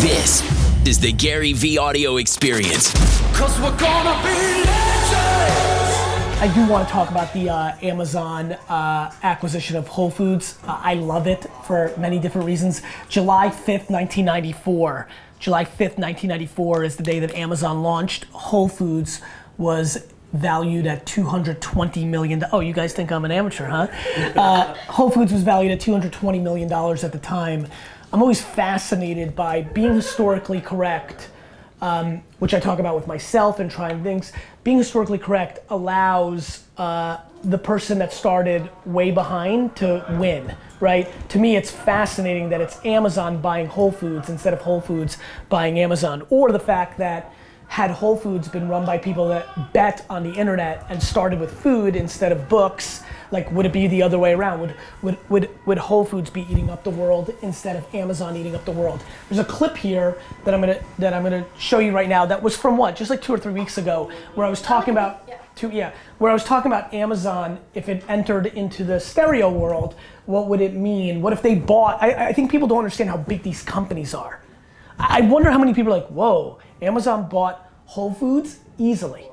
This 0.00 0.40
is 0.88 0.98
the 0.98 1.12
GaryVee 1.12 1.76
audio 1.76 2.16
experience. 2.16 2.90
Cause 3.36 3.60
we're 3.60 3.76
gonna 3.76 4.18
be 4.22 4.64
legends. 4.64 6.40
I 6.40 6.50
do 6.54 6.66
want 6.66 6.88
to 6.88 6.90
talk 6.90 7.10
about 7.10 7.30
the 7.34 7.50
uh, 7.50 7.76
Amazon 7.82 8.52
uh, 8.70 9.12
acquisition 9.22 9.76
of 9.76 9.86
Whole 9.88 10.10
Foods. 10.10 10.58
Uh, 10.64 10.80
I 10.82 10.94
love 10.94 11.26
it 11.26 11.44
for 11.66 11.92
many 11.98 12.18
different 12.18 12.46
reasons. 12.46 12.80
July 13.10 13.48
5th, 13.48 13.90
1994. 13.90 15.06
July 15.38 15.64
5th, 15.66 15.98
1994 15.98 16.84
is 16.84 16.96
the 16.96 17.02
day 17.02 17.20
that 17.20 17.34
Amazon 17.34 17.82
launched. 17.82 18.24
Whole 18.32 18.70
Foods 18.70 19.20
was 19.58 20.06
valued 20.32 20.86
at 20.86 21.04
220 21.04 22.06
million. 22.06 22.42
Oh, 22.52 22.60
you 22.60 22.72
guys 22.72 22.94
think 22.94 23.12
I'm 23.12 23.26
an 23.26 23.32
amateur, 23.32 23.66
huh? 23.66 23.88
Uh, 24.34 24.74
Whole 24.88 25.10
Foods 25.10 25.30
was 25.30 25.42
valued 25.42 25.72
at 25.72 25.80
220 25.80 26.38
million 26.38 26.70
dollars 26.70 27.04
at 27.04 27.12
the 27.12 27.18
time. 27.18 27.66
I'm 28.12 28.22
always 28.22 28.40
fascinated 28.40 29.36
by 29.36 29.62
being 29.62 29.94
historically 29.94 30.60
correct, 30.60 31.28
um, 31.80 32.22
which 32.40 32.54
I 32.54 32.58
talk 32.58 32.80
about 32.80 32.96
with 32.96 33.06
myself 33.06 33.60
and 33.60 33.70
trying 33.70 34.02
things. 34.02 34.32
Being 34.64 34.78
historically 34.78 35.18
correct 35.18 35.60
allows 35.68 36.64
uh, 36.76 37.18
the 37.44 37.58
person 37.58 37.98
that 38.00 38.12
started 38.12 38.68
way 38.84 39.12
behind 39.12 39.76
to 39.76 40.04
win, 40.18 40.56
right? 40.80 41.08
To 41.28 41.38
me, 41.38 41.54
it's 41.54 41.70
fascinating 41.70 42.48
that 42.48 42.60
it's 42.60 42.84
Amazon 42.84 43.40
buying 43.40 43.68
Whole 43.68 43.92
Foods 43.92 44.28
instead 44.28 44.52
of 44.52 44.60
Whole 44.60 44.80
Foods 44.80 45.16
buying 45.48 45.78
Amazon, 45.78 46.26
or 46.30 46.50
the 46.50 46.58
fact 46.58 46.98
that 46.98 47.32
had 47.68 47.92
Whole 47.92 48.16
Foods 48.16 48.48
been 48.48 48.68
run 48.68 48.84
by 48.84 48.98
people 48.98 49.28
that 49.28 49.72
bet 49.72 50.04
on 50.10 50.24
the 50.24 50.32
internet 50.32 50.84
and 50.88 51.00
started 51.00 51.38
with 51.38 51.52
food 51.60 51.94
instead 51.94 52.32
of 52.32 52.48
books, 52.48 53.04
like 53.30 53.50
would 53.52 53.66
it 53.66 53.72
be 53.72 53.86
the 53.86 54.02
other 54.02 54.18
way 54.18 54.32
around? 54.32 54.60
Would, 54.60 54.74
would, 55.02 55.18
would, 55.30 55.50
would 55.66 55.78
Whole 55.78 56.04
Foods 56.04 56.30
be 56.30 56.42
eating 56.42 56.70
up 56.70 56.84
the 56.84 56.90
world 56.90 57.34
instead 57.42 57.76
of 57.76 57.94
Amazon 57.94 58.36
eating 58.36 58.54
up 58.54 58.64
the 58.64 58.72
world? 58.72 59.02
There's 59.28 59.38
a 59.38 59.44
clip 59.44 59.76
here 59.76 60.18
that 60.44 60.54
I'm 60.54 60.60
gonna 60.60 60.82
that 60.98 61.14
I'm 61.14 61.22
gonna 61.22 61.46
show 61.58 61.78
you 61.78 61.92
right 61.92 62.08
now 62.08 62.26
that 62.26 62.42
was 62.42 62.56
from 62.56 62.76
what, 62.76 62.96
just 62.96 63.10
like 63.10 63.22
two 63.22 63.32
or 63.32 63.38
three 63.38 63.52
weeks 63.52 63.78
ago, 63.78 64.10
where 64.34 64.46
I 64.46 64.50
was 64.50 64.62
talking 64.62 64.92
about 64.92 65.28
two 65.54 65.68
yeah, 65.70 65.92
where 66.18 66.30
I 66.30 66.34
was 66.34 66.44
talking 66.44 66.70
about 66.70 66.92
Amazon 66.92 67.60
if 67.74 67.88
it 67.88 68.04
entered 68.08 68.46
into 68.46 68.84
the 68.84 68.98
stereo 68.98 69.50
world, 69.50 69.94
what 70.26 70.48
would 70.48 70.60
it 70.60 70.74
mean? 70.74 71.22
What 71.22 71.32
if 71.32 71.42
they 71.42 71.54
bought 71.54 72.02
I, 72.02 72.28
I 72.28 72.32
think 72.32 72.50
people 72.50 72.68
don't 72.68 72.78
understand 72.78 73.10
how 73.10 73.18
big 73.18 73.42
these 73.42 73.62
companies 73.62 74.14
are. 74.14 74.42
I 74.98 75.22
wonder 75.22 75.50
how 75.50 75.58
many 75.58 75.72
people 75.72 75.94
are 75.94 75.98
like, 75.98 76.08
whoa, 76.08 76.58
Amazon 76.82 77.28
bought 77.28 77.66
Whole 77.86 78.12
Foods 78.12 78.58
easily. 78.76 79.29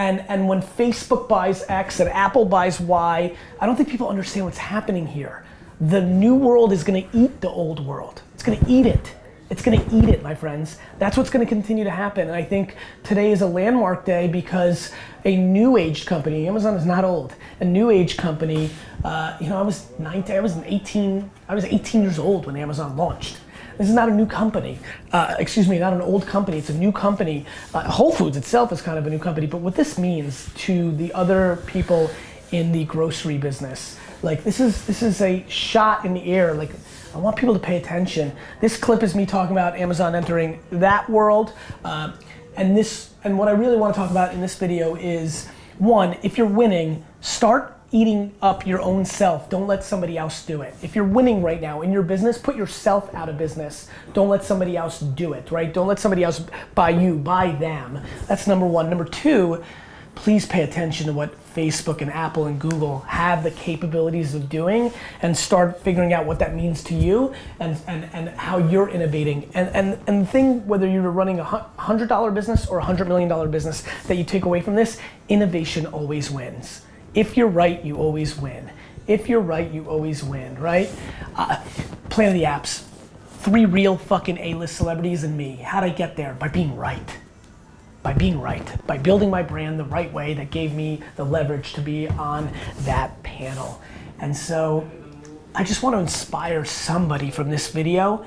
And, 0.00 0.24
and 0.30 0.48
when 0.48 0.62
Facebook 0.62 1.28
buys 1.28 1.62
X 1.68 2.00
and 2.00 2.08
Apple 2.08 2.46
buys 2.46 2.80
Y, 2.80 3.36
I 3.60 3.66
don't 3.66 3.76
think 3.76 3.90
people 3.90 4.08
understand 4.08 4.46
what's 4.46 4.56
happening 4.56 5.06
here. 5.06 5.44
The 5.78 6.00
new 6.00 6.34
world 6.34 6.72
is 6.72 6.82
gonna 6.84 7.06
eat 7.12 7.42
the 7.42 7.50
old 7.50 7.84
world. 7.84 8.22
It's 8.32 8.42
gonna 8.42 8.64
eat 8.66 8.86
it. 8.86 9.14
It's 9.50 9.60
gonna 9.60 9.84
eat 9.92 10.08
it, 10.08 10.22
my 10.22 10.34
friends. 10.34 10.78
That's 10.98 11.18
what's 11.18 11.28
gonna 11.28 11.44
continue 11.44 11.84
to 11.84 11.90
happen. 11.90 12.28
And 12.28 12.34
I 12.34 12.42
think 12.42 12.76
today 13.02 13.30
is 13.30 13.42
a 13.42 13.46
landmark 13.46 14.06
day 14.06 14.26
because 14.26 14.90
a 15.26 15.36
new 15.36 15.76
age 15.76 16.06
company, 16.06 16.48
Amazon 16.48 16.76
is 16.76 16.86
not 16.86 17.04
old, 17.04 17.34
a 17.60 17.66
new 17.66 17.90
age 17.90 18.16
company, 18.16 18.70
uh, 19.04 19.36
you 19.38 19.50
know, 19.50 19.58
I 19.58 19.62
was 19.62 19.86
19, 19.98 20.34
I 20.34 20.40
was 20.40 20.56
18, 20.64 21.30
I 21.46 21.54
was 21.54 21.66
18 21.66 22.00
years 22.00 22.18
old 22.18 22.46
when 22.46 22.56
Amazon 22.56 22.96
launched. 22.96 23.36
This 23.80 23.88
is 23.88 23.94
not 23.94 24.10
a 24.10 24.14
new 24.14 24.26
company. 24.26 24.78
Uh, 25.10 25.36
excuse 25.38 25.66
me, 25.66 25.78
not 25.78 25.94
an 25.94 26.02
old 26.02 26.26
company. 26.26 26.58
It's 26.58 26.68
a 26.68 26.74
new 26.74 26.92
company. 26.92 27.46
Uh, 27.72 27.90
Whole 27.90 28.12
Foods 28.12 28.36
itself 28.36 28.72
is 28.72 28.82
kind 28.82 28.98
of 28.98 29.06
a 29.06 29.10
new 29.10 29.18
company. 29.18 29.46
But 29.46 29.62
what 29.62 29.74
this 29.74 29.96
means 29.96 30.50
to 30.66 30.94
the 30.96 31.10
other 31.14 31.62
people 31.64 32.10
in 32.52 32.72
the 32.72 32.84
grocery 32.84 33.38
business, 33.38 33.98
like 34.22 34.44
this 34.44 34.60
is 34.60 34.84
this 34.84 35.02
is 35.02 35.22
a 35.22 35.46
shot 35.48 36.04
in 36.04 36.12
the 36.12 36.22
air. 36.26 36.52
Like 36.52 36.72
I 37.14 37.16
want 37.16 37.36
people 37.36 37.54
to 37.54 37.60
pay 37.60 37.78
attention. 37.78 38.32
This 38.60 38.76
clip 38.76 39.02
is 39.02 39.14
me 39.14 39.24
talking 39.24 39.52
about 39.52 39.78
Amazon 39.78 40.14
entering 40.14 40.60
that 40.72 41.08
world, 41.08 41.54
uh, 41.82 42.12
and 42.58 42.76
this 42.76 43.14
and 43.24 43.38
what 43.38 43.48
I 43.48 43.52
really 43.52 43.78
want 43.78 43.94
to 43.94 43.98
talk 43.98 44.10
about 44.10 44.34
in 44.34 44.42
this 44.42 44.56
video 44.56 44.94
is 44.94 45.48
one, 45.78 46.18
if 46.22 46.36
you're 46.36 46.46
winning, 46.46 47.02
start 47.22 47.79
eating 47.92 48.32
up 48.40 48.66
your 48.66 48.80
own 48.80 49.04
self. 49.04 49.50
Don't 49.50 49.66
let 49.66 49.82
somebody 49.82 50.16
else 50.16 50.44
do 50.46 50.62
it. 50.62 50.74
If 50.82 50.94
you're 50.94 51.04
winning 51.04 51.42
right 51.42 51.60
now 51.60 51.82
in 51.82 51.92
your 51.92 52.02
business, 52.02 52.38
put 52.38 52.56
yourself 52.56 53.12
out 53.14 53.28
of 53.28 53.36
business. 53.36 53.88
Don't 54.12 54.28
let 54.28 54.44
somebody 54.44 54.76
else 54.76 55.00
do 55.00 55.32
it, 55.32 55.50
right? 55.50 55.72
Don't 55.72 55.88
let 55.88 55.98
somebody 55.98 56.22
else 56.22 56.44
buy 56.74 56.90
you, 56.90 57.16
buy 57.16 57.52
them. 57.52 58.00
That's 58.26 58.46
number 58.46 58.66
one. 58.66 58.88
Number 58.88 59.04
two, 59.04 59.62
please 60.14 60.46
pay 60.46 60.62
attention 60.62 61.06
to 61.06 61.12
what 61.12 61.34
Facebook 61.54 62.00
and 62.00 62.10
Apple 62.10 62.46
and 62.46 62.60
Google 62.60 63.00
have 63.00 63.42
the 63.42 63.50
capabilities 63.50 64.34
of 64.34 64.48
doing 64.48 64.92
and 65.22 65.36
start 65.36 65.80
figuring 65.80 66.12
out 66.12 66.26
what 66.26 66.38
that 66.38 66.54
means 66.54 66.84
to 66.84 66.94
you 66.94 67.34
and, 67.58 67.76
and, 67.88 68.08
and 68.12 68.28
how 68.30 68.58
you're 68.58 68.88
innovating. 68.88 69.50
And, 69.54 69.68
and, 69.70 69.98
and 70.06 70.22
the 70.22 70.26
thing, 70.30 70.66
whether 70.66 70.86
you're 70.86 71.10
running 71.10 71.40
a 71.40 71.44
$100 71.44 72.34
business 72.34 72.66
or 72.66 72.78
a 72.78 72.84
$100 72.84 73.08
million 73.08 73.50
business 73.50 73.82
that 74.06 74.16
you 74.16 74.24
take 74.24 74.44
away 74.44 74.60
from 74.60 74.76
this, 74.76 74.98
innovation 75.28 75.86
always 75.86 76.30
wins. 76.30 76.82
If 77.14 77.36
you're 77.36 77.48
right, 77.48 77.84
you 77.84 77.96
always 77.96 78.36
win. 78.36 78.70
If 79.06 79.28
you're 79.28 79.40
right, 79.40 79.70
you 79.70 79.86
always 79.86 80.22
win, 80.22 80.58
right? 80.58 80.88
Uh, 81.34 81.60
Planet 82.08 82.36
of 82.36 82.40
the 82.40 82.46
Apps. 82.46 82.84
Three 83.40 83.64
real 83.64 83.96
fucking 83.96 84.38
A-list 84.38 84.76
celebrities 84.76 85.24
and 85.24 85.36
me. 85.36 85.56
How'd 85.56 85.82
I 85.82 85.88
get 85.88 86.14
there? 86.16 86.34
By 86.34 86.48
being 86.48 86.76
right. 86.76 87.18
By 88.02 88.12
being 88.12 88.40
right. 88.40 88.86
By 88.86 88.98
building 88.98 89.30
my 89.30 89.42
brand 89.42 89.80
the 89.80 89.84
right 89.84 90.12
way 90.12 90.34
that 90.34 90.50
gave 90.50 90.74
me 90.74 91.02
the 91.16 91.24
leverage 91.24 91.72
to 91.72 91.80
be 91.80 92.06
on 92.08 92.52
that 92.80 93.20
panel. 93.22 93.80
And 94.20 94.36
so 94.36 94.88
I 95.54 95.64
just 95.64 95.82
want 95.82 95.94
to 95.94 96.00
inspire 96.00 96.64
somebody 96.64 97.30
from 97.30 97.50
this 97.50 97.72
video 97.72 98.24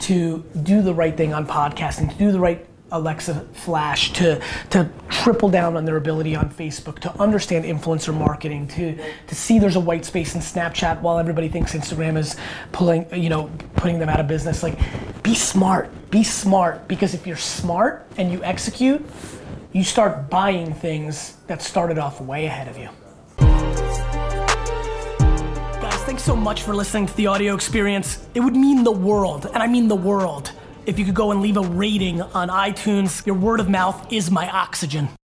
to 0.00 0.44
do 0.62 0.82
the 0.82 0.92
right 0.92 1.16
thing 1.16 1.32
on 1.32 1.46
podcasting, 1.46 2.10
to 2.10 2.16
do 2.16 2.30
the 2.30 2.40
right 2.40 2.66
Alexa 2.90 3.46
Flash 3.52 4.12
to 4.14 4.40
to 4.70 4.88
triple 5.08 5.48
down 5.50 5.76
on 5.76 5.84
their 5.84 5.96
ability 5.96 6.34
on 6.34 6.48
Facebook, 6.50 6.98
to 7.00 7.20
understand 7.20 7.64
influencer 7.64 8.14
marketing, 8.16 8.66
to 8.68 8.98
to 9.26 9.34
see 9.34 9.58
there's 9.58 9.76
a 9.76 9.80
white 9.80 10.04
space 10.04 10.34
in 10.34 10.40
Snapchat 10.40 11.00
while 11.00 11.18
everybody 11.18 11.48
thinks 11.48 11.74
Instagram 11.74 12.16
is 12.16 12.36
pulling, 12.72 13.06
you 13.14 13.28
know, 13.28 13.50
putting 13.76 13.98
them 13.98 14.08
out 14.08 14.20
of 14.20 14.26
business. 14.26 14.62
Like, 14.62 14.78
be 15.22 15.34
smart, 15.34 15.90
be 16.10 16.22
smart, 16.22 16.88
because 16.88 17.14
if 17.14 17.26
you're 17.26 17.36
smart 17.36 18.06
and 18.16 18.32
you 18.32 18.42
execute, 18.42 19.04
you 19.72 19.84
start 19.84 20.30
buying 20.30 20.72
things 20.72 21.36
that 21.46 21.60
started 21.60 21.98
off 21.98 22.20
way 22.20 22.46
ahead 22.46 22.68
of 22.68 22.78
you. 22.78 22.88
Guys, 25.80 26.02
thanks 26.04 26.22
so 26.22 26.34
much 26.34 26.62
for 26.62 26.74
listening 26.74 27.06
to 27.06 27.16
the 27.16 27.26
audio 27.26 27.54
experience. 27.54 28.26
It 28.34 28.40
would 28.40 28.56
mean 28.56 28.82
the 28.82 28.92
world, 28.92 29.46
and 29.52 29.62
I 29.62 29.66
mean 29.66 29.88
the 29.88 29.96
world 29.96 30.52
if 30.88 30.98
you 30.98 31.04
could 31.04 31.14
go 31.14 31.30
and 31.30 31.42
leave 31.42 31.58
a 31.58 31.60
rating 31.60 32.22
on 32.22 32.48
iTunes. 32.48 33.24
Your 33.26 33.36
word 33.36 33.60
of 33.60 33.68
mouth 33.68 34.10
is 34.10 34.30
my 34.30 34.48
oxygen. 34.48 35.17